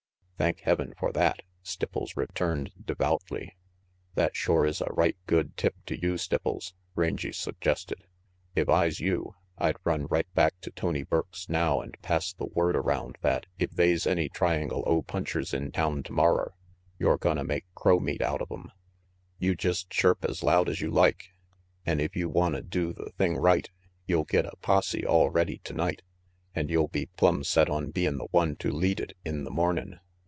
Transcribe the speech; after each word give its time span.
"Thank 0.43 0.61
Heaven 0.61 0.95
for 0.97 1.11
that," 1.11 1.43
Stipples 1.61 2.17
returned 2.17 2.71
devoutly. 2.83 3.55
"That 4.15 4.35
shore 4.35 4.65
is 4.65 4.81
a 4.81 4.85
right 4.89 5.15
good 5.27 5.55
tip 5.55 5.75
to 5.85 5.95
you, 6.01 6.15
Stipples," 6.17 6.73
Rangy 6.95 7.31
suggested. 7.31 8.07
"If 8.55 8.67
I's 8.67 8.99
you, 8.99 9.35
I'd 9.59 9.75
run 9.83 10.07
right 10.07 10.25
back 10.33 10.59
to 10.61 10.71
Tony 10.71 11.03
Burke's 11.03 11.47
now 11.47 11.83
an' 11.83 11.91
pass 12.01 12.33
the 12.33 12.47
word 12.47 12.75
around 12.75 13.19
that 13.21 13.45
if 13.59 13.69
they's 13.69 14.07
any 14.07 14.29
Triangle 14.29 14.83
O 14.87 15.03
punchers 15.03 15.53
in 15.53 15.71
town 15.71 16.01
tomorrer 16.01 16.55
yer 16.97 17.17
gonna 17.17 17.43
make 17.43 17.65
crow 17.75 17.99
meat 17.99 18.23
out 18.23 18.41
of 18.41 18.49
'em. 18.51 18.71
You 19.37 19.53
jest 19.53 19.91
chirp 19.91 20.25
as 20.25 20.41
loud 20.41 20.69
as 20.69 20.81
you 20.81 20.89
like. 20.89 21.35
An' 21.85 21.99
if 21.99 22.15
you 22.15 22.29
wanta 22.29 22.63
do 22.63 22.93
the 22.93 23.11
thing 23.11 23.37
right, 23.37 23.69
you'll 24.07 24.25
get 24.25 24.47
a 24.47 24.55
posse 24.63 25.05
all 25.05 25.29
ready 25.29 25.59
tonight, 25.59 26.01
an' 26.55 26.69
you'll 26.69 26.87
be 26.87 27.05
plumb 27.15 27.43
set 27.43 27.69
on 27.69 27.91
bein' 27.91 28.17
the 28.17 28.25
one 28.31 28.55
to 28.55 28.71
lead 28.71 28.99
it 28.99 29.15
in 29.23 29.43
the 29.43 29.51
mornin'.' 29.51 29.99